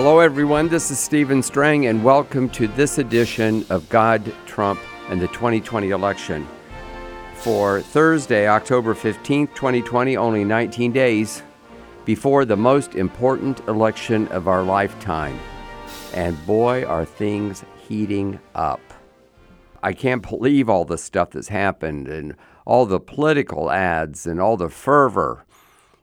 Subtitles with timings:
[0.00, 0.68] Hello, everyone.
[0.68, 4.78] This is Stephen Strang, and welcome to this edition of God, Trump,
[5.08, 6.46] and the 2020 election.
[7.34, 11.42] For Thursday, October 15th, 2020, only 19 days
[12.04, 15.36] before the most important election of our lifetime.
[16.14, 18.80] And boy, are things heating up.
[19.82, 24.56] I can't believe all the stuff that's happened and all the political ads and all
[24.56, 25.44] the fervor.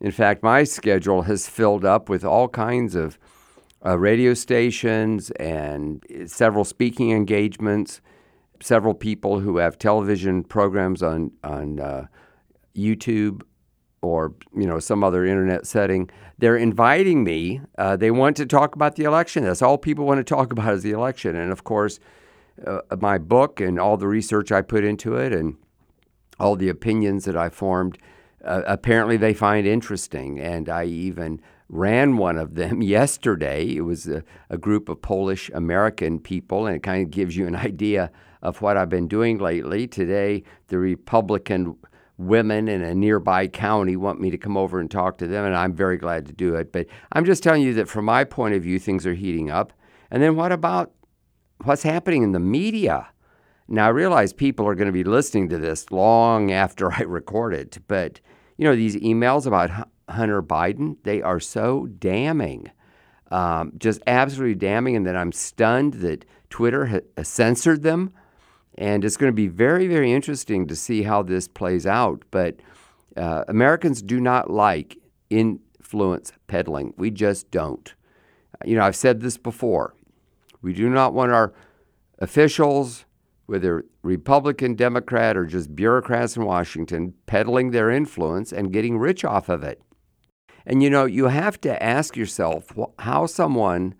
[0.00, 3.18] In fact, my schedule has filled up with all kinds of
[3.84, 8.00] uh, radio stations and several speaking engagements,
[8.60, 12.06] several people who have television programs on on uh,
[12.76, 13.42] YouTube
[14.02, 16.10] or you know some other internet setting.
[16.38, 17.60] They're inviting me.
[17.76, 19.44] Uh, they want to talk about the election.
[19.44, 21.36] That's all people want to talk about is the election.
[21.36, 22.00] And of course,
[22.66, 25.56] uh, my book and all the research I put into it and
[26.38, 27.98] all the opinions that I formed.
[28.42, 33.76] Uh, apparently, they find interesting, and I even ran one of them yesterday.
[33.76, 37.46] It was a, a group of Polish American people, and it kind of gives you
[37.46, 38.10] an idea
[38.42, 39.86] of what I've been doing lately.
[39.86, 41.76] Today, the Republican
[42.16, 45.54] women in a nearby county want me to come over and talk to them, and
[45.54, 46.72] I'm very glad to do it.
[46.72, 49.72] But I'm just telling you that from my point of view, things are heating up.
[50.10, 50.92] And then what about
[51.64, 53.08] what's happening in the media?
[53.68, 57.54] Now, I realize people are going to be listening to this long after I record
[57.54, 58.20] it, but
[58.56, 59.70] you know, these emails about
[60.10, 62.70] Hunter Biden, they are so damning,
[63.30, 68.12] um, just absolutely damning, and that I'm stunned that Twitter ha- censored them.
[68.78, 72.24] And it's going to be very, very interesting to see how this plays out.
[72.30, 72.60] But
[73.16, 74.96] uh, Americans do not like
[75.28, 76.94] influence peddling.
[76.96, 77.92] We just don't.
[78.64, 79.94] You know, I've said this before.
[80.62, 81.52] We do not want our
[82.18, 83.04] officials,
[83.46, 89.48] whether Republican, Democrat, or just bureaucrats in Washington, peddling their influence and getting rich off
[89.48, 89.82] of it.
[90.66, 93.94] And you know, you have to ask yourself how someone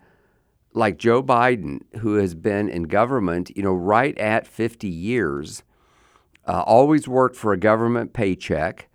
[0.73, 5.63] like Joe Biden, who has been in government, you know, right at 50 years,
[6.47, 8.87] uh, always worked for a government paycheck.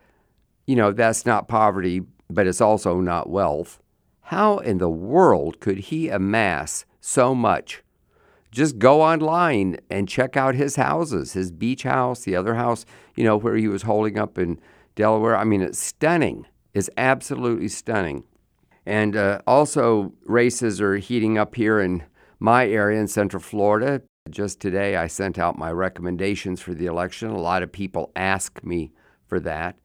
[0.67, 3.81] You know, that's not poverty, but it's also not wealth.
[4.23, 7.83] How in the world could he amass so much?
[8.51, 13.23] Just go online and check out his houses, his beach house, the other house, you
[13.23, 14.59] know, where he was holding up in
[14.95, 15.37] Delaware.
[15.37, 18.23] I mean, it's stunning is absolutely stunning.
[18.85, 22.05] And uh, also, races are heating up here in
[22.39, 24.03] my area in Central Florida.
[24.29, 27.31] Just today, I sent out my recommendations for the election.
[27.31, 28.93] A lot of people ask me
[29.27, 29.79] for that.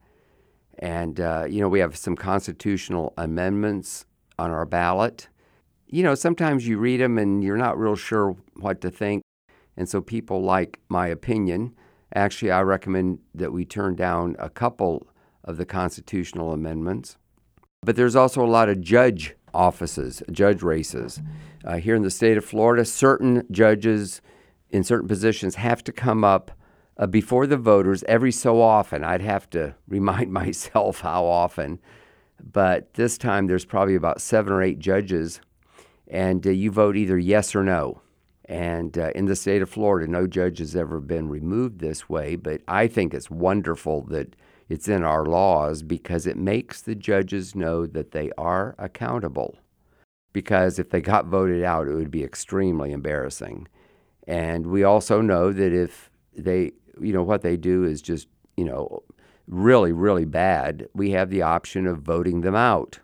[0.79, 4.05] And, uh, you know, we have some constitutional amendments
[4.37, 5.29] on our ballot.
[5.87, 9.23] You know, sometimes you read them and you're not real sure what to think.
[9.77, 11.73] And so people like my opinion.
[12.13, 15.07] Actually, I recommend that we turn down a couple
[15.43, 17.17] of the constitutional amendments.
[17.83, 21.19] But there's also a lot of judge offices, judge races.
[21.65, 24.21] Uh, here in the state of Florida, certain judges
[24.69, 26.51] in certain positions have to come up
[26.97, 29.03] uh, before the voters every so often.
[29.03, 31.79] I'd have to remind myself how often,
[32.41, 35.41] but this time there's probably about seven or eight judges,
[36.07, 38.01] and uh, you vote either yes or no.
[38.45, 42.35] And uh, in the state of Florida, no judge has ever been removed this way,
[42.35, 44.35] but I think it's wonderful that
[44.71, 49.57] it's in our laws because it makes the judges know that they are accountable.
[50.31, 53.67] Because if they got voted out, it would be extremely embarrassing.
[54.27, 56.71] And we also know that if they,
[57.01, 59.03] you know, what they do is just, you know,
[59.45, 62.99] really, really bad, we have the option of voting them out.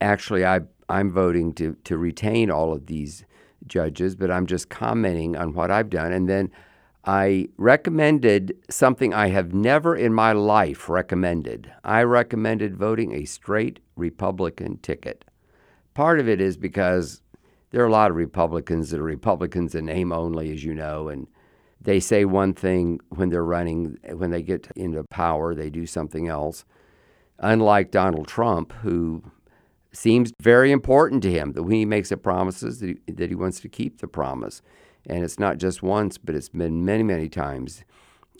[0.00, 3.24] Actually, I, I'm voting to, to retain all of these
[3.68, 6.12] judges, but I'm just commenting on what I've done.
[6.12, 6.50] And then
[7.06, 11.72] I recommended something I have never in my life recommended.
[11.84, 15.24] I recommended voting a straight Republican ticket.
[15.94, 17.22] Part of it is because
[17.70, 21.08] there are a lot of Republicans that are Republicans in name only, as you know,
[21.08, 21.28] and
[21.80, 23.98] they say one thing when they're running.
[24.12, 26.64] When they get into power, they do something else.
[27.38, 29.22] Unlike Donald Trump, who
[29.92, 33.36] seems very important to him that when he makes a promises that he, that he
[33.36, 34.60] wants to keep the promise.
[35.06, 37.84] And it's not just once, but it's been many, many times.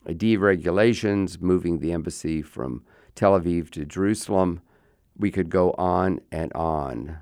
[0.06, 2.84] Uh, deregulations, moving the embassy from
[3.14, 4.60] Tel Aviv to Jerusalem.
[5.16, 7.18] We could go on and on.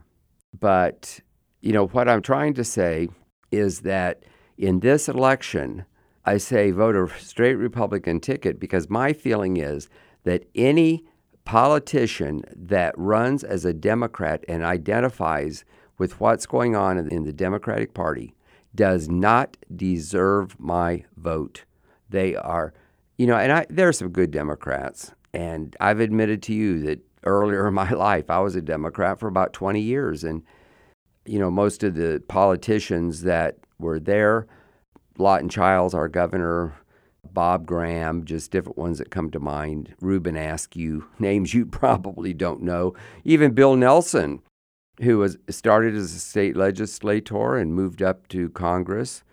[0.58, 1.20] But,
[1.60, 3.08] you know, what I'm trying to say
[3.50, 4.24] is that
[4.56, 5.84] in this election,
[6.24, 9.88] I say vote a straight Republican ticket because my feeling is
[10.24, 11.04] that any
[11.44, 15.64] politician that runs as a Democrat and identifies
[15.98, 18.34] with what's going on in the Democratic Party
[18.74, 21.64] does not deserve my vote.
[22.08, 22.72] They are,
[23.18, 25.12] you know, and I, there are some good Democrats.
[25.32, 29.28] And I've admitted to you that earlier in my life, I was a Democrat for
[29.28, 30.24] about 20 years.
[30.24, 30.42] And
[31.26, 34.46] you know, most of the politicians that were there,
[35.18, 36.74] Lawton Chiles, our governor,
[37.32, 39.94] Bob Graham, just different ones that come to mind.
[40.00, 42.94] Reubin Askew, names you probably don't know.
[43.24, 44.42] Even Bill Nelson,
[45.02, 49.24] who was started as a state legislator and moved up to Congress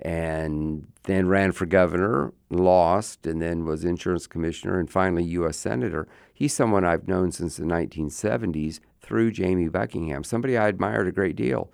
[0.00, 5.56] and then ran for governor, lost, and then was insurance commissioner and finally U.S.
[5.56, 6.06] Senator.
[6.32, 11.34] He's someone I've known since the 1970s through Jamie Buckingham, somebody I admired a great
[11.34, 11.72] deal.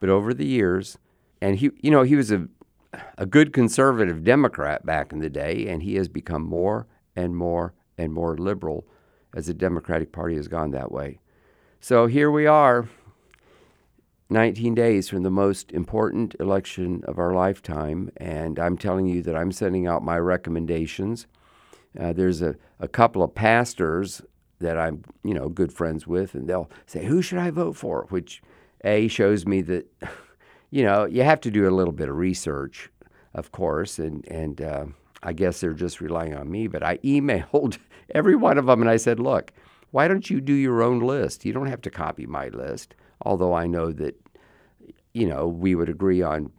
[0.00, 0.98] But over the years,
[1.40, 2.48] and he, you know, he was a,
[3.16, 6.86] a good conservative Democrat back in the day, and he has become more
[7.16, 8.86] and more and more liberal
[9.34, 11.20] as the Democratic Party has gone that way.
[11.84, 12.88] So here we are,
[14.30, 19.34] 19 days from the most important election of our lifetime, and I'm telling you that
[19.34, 21.26] I'm sending out my recommendations.
[21.98, 24.22] Uh, there's a, a couple of pastors
[24.60, 28.06] that I'm, you know, good friends with, and they'll say, "Who should I vote for?"
[28.10, 28.44] Which
[28.84, 29.92] a shows me that,
[30.70, 32.92] you know, you have to do a little bit of research,
[33.34, 34.84] of course, and and uh,
[35.24, 36.68] I guess they're just relying on me.
[36.68, 37.78] But I emailed
[38.14, 39.52] every one of them, and I said, "Look,
[39.92, 41.44] why don't you do your own list?
[41.44, 42.94] You don't have to copy my list."
[43.24, 44.16] Although I know that
[45.12, 46.50] you know, we would agree on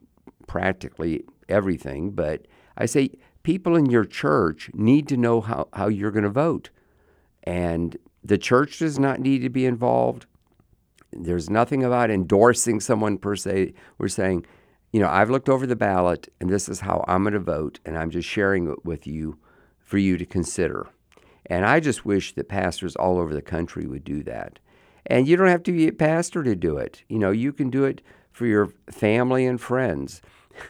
[0.47, 2.45] practically everything, but
[2.77, 3.11] I say
[3.43, 6.69] people in your church need to know how, how you're going to vote.
[7.43, 10.25] And the church does not need to be involved.
[11.11, 13.73] There's nothing about endorsing someone per se.
[13.97, 14.45] We're saying,
[14.91, 17.79] you know, I've looked over the ballot and this is how I'm going to vote,
[17.85, 19.37] and I'm just sharing it with you
[19.79, 20.87] for you to consider.
[21.47, 24.59] And I just wish that pastors all over the country would do that.
[25.05, 27.03] And you don't have to be a pastor to do it.
[27.09, 28.01] You know, you can do it
[28.31, 30.21] for your family and friends.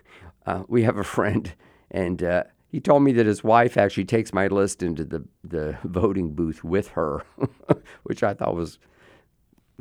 [0.46, 1.54] Uh, we have a friend,
[1.90, 5.78] and uh, he told me that his wife actually takes my list into the, the
[5.86, 7.24] voting booth with her,
[8.04, 8.78] which I thought was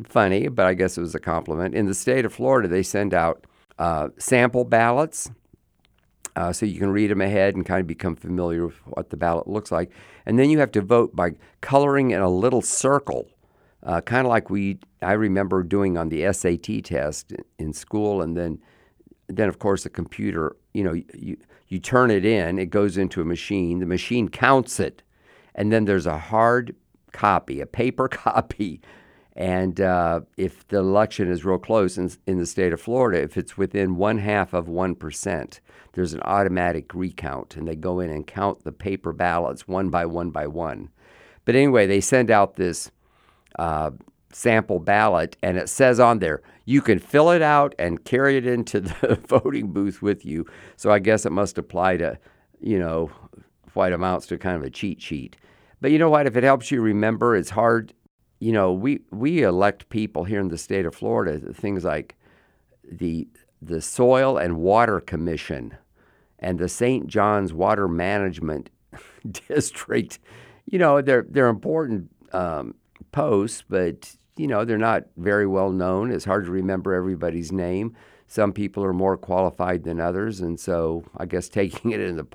[0.05, 1.75] funny, but I guess it was a compliment.
[1.75, 3.45] In the state of Florida, they send out
[3.79, 5.31] uh, sample ballots.
[6.35, 9.17] Uh, so you can read them ahead and kind of become familiar with what the
[9.17, 9.91] ballot looks like.
[10.25, 13.29] And then you have to vote by coloring in a little circle
[13.85, 18.37] uh, kind of like we I remember doing on the SAT test in school, and
[18.37, 18.61] then
[19.29, 21.37] then of course the computer, you know, you
[21.69, 25.03] you turn it in, it goes into a machine, the machine counts it,
[25.55, 26.77] and then there's a hard
[27.13, 28.81] copy, a paper copy.
[29.35, 33.37] And uh, if the election is real close in, in the state of Florida, if
[33.37, 35.61] it's within one half of 1%,
[35.95, 40.05] there's an automatic recount, and they go in and count the paper ballots one by
[40.05, 40.91] one by one.
[41.45, 42.91] But anyway, they send out this
[43.59, 43.91] uh,
[44.33, 48.47] sample ballot, and it says on there you can fill it out and carry it
[48.47, 50.47] into the voting booth with you.
[50.77, 52.19] So I guess it must apply to,
[52.61, 53.11] you know,
[53.75, 55.37] what amounts to kind of a cheat sheet.
[55.81, 56.27] But you know what?
[56.27, 57.93] If it helps you remember, it's hard.
[58.43, 61.39] You know, we we elect people here in the state of Florida.
[61.55, 62.17] Things like
[62.83, 63.29] the
[63.63, 65.77] the Soil and Water Commission
[66.41, 67.07] and the St.
[67.07, 68.69] John's Water Management
[69.49, 70.19] District.
[70.67, 72.75] You know, they're they're important um,
[73.13, 76.11] posts, but you know they're not very well known.
[76.11, 77.95] It's hard to remember everybody's name.
[78.27, 82.27] Some people are more qualified than others, and so I guess taking it in the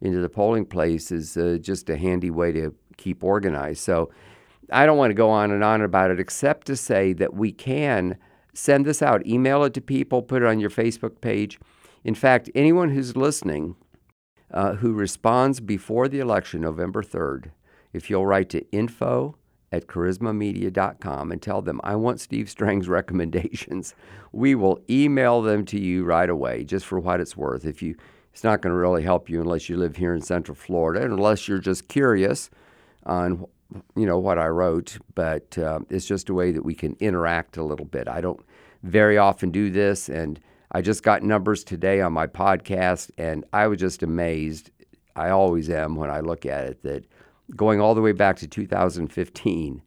[0.00, 3.80] into the polling place is uh, just a handy way to keep organized.
[3.80, 4.12] So
[4.70, 7.52] I don't want to go on and on about it, except to say that we
[7.52, 8.16] can
[8.54, 11.58] send this out, email it to people, put it on your Facebook page.
[12.04, 13.76] In fact, anyone who's listening
[14.52, 17.50] uh, who responds before the election, November 3rd,
[17.92, 19.36] if you'll write to info
[19.70, 23.94] at charismamedia.com and tell them, I want Steve Strang's recommendations.
[24.32, 27.64] We will email them to you right away, just for what it's worth.
[27.64, 27.94] If you,
[28.32, 31.12] it's not going to really help you unless you live here in Central Florida, and
[31.12, 32.50] unless you're just curious
[33.04, 33.46] on,
[33.96, 34.98] you know, what I wrote.
[35.14, 38.08] But uh, it's just a way that we can interact a little bit.
[38.08, 38.40] I don't
[38.82, 40.40] very often do this, and
[40.72, 44.70] I just got numbers today on my podcast, and I was just amazed.
[45.16, 47.04] I always am when I look at it that
[47.56, 49.82] going all the way back to 2015,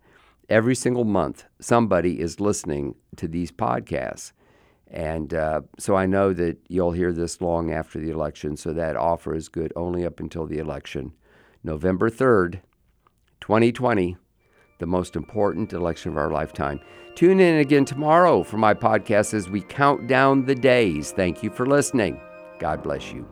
[0.50, 4.34] every single month, somebody is listening to these podcasts.
[4.88, 8.98] And uh, so I know that you'll hear this long after the election, so that
[8.98, 11.14] offer is good only up until the election.
[11.64, 12.60] November 3rd,
[13.41, 14.15] 2020,
[14.79, 16.79] the most important election of our lifetime.
[17.15, 21.12] Tune in again tomorrow for my podcast as we count down the days.
[21.12, 22.19] Thank you for listening.
[22.60, 23.27] God bless you.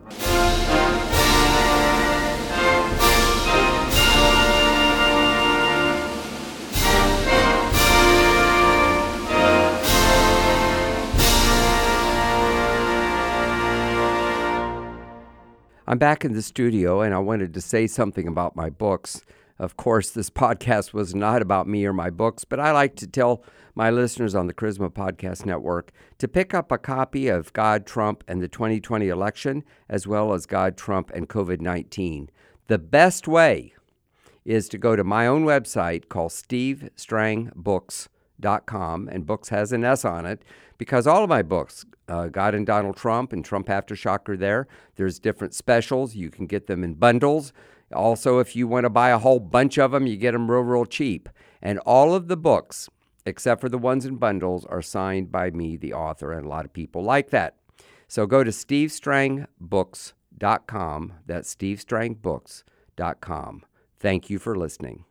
[15.86, 19.22] I'm back in the studio and I wanted to say something about my books.
[19.60, 23.06] Of course, this podcast was not about me or my books, but I like to
[23.06, 27.84] tell my listeners on the Charisma Podcast Network to pick up a copy of God,
[27.84, 32.30] Trump, and the 2020 election, as well as God, Trump, and COVID 19.
[32.68, 33.74] The best way
[34.46, 40.24] is to go to my own website called stevestrangbooks.com, and books has an S on
[40.24, 40.42] it
[40.78, 44.68] because all of my books, uh, God and Donald Trump and Trump Aftershock, are there.
[44.96, 46.16] There's different specials.
[46.16, 47.52] You can get them in bundles.
[47.92, 50.62] Also, if you want to buy a whole bunch of them, you get them real,
[50.62, 51.28] real cheap.
[51.60, 52.88] And all of the books,
[53.26, 56.64] except for the ones in bundles, are signed by me, the author, and a lot
[56.64, 57.56] of people like that.
[58.08, 61.12] So go to stevestrangbooks.com.
[61.26, 63.62] That's stevestrangbooks.com.
[63.98, 65.04] Thank you for listening.